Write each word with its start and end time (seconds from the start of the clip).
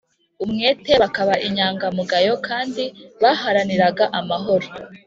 Umwete 0.43 0.91
bakaba 1.01 1.33
inyangamugayo 1.47 2.33
kandi 2.47 2.83
baharaniraga 3.21 4.05
amahoro 4.19 4.67